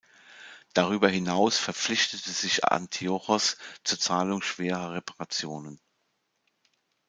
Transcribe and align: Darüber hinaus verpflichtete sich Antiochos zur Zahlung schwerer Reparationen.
Darüber 0.73 1.09
hinaus 1.09 1.59
verpflichtete 1.59 2.31
sich 2.31 2.63
Antiochos 2.65 3.57
zur 3.83 3.99
Zahlung 3.99 4.41
schwerer 4.41 4.93
Reparationen. 4.95 5.79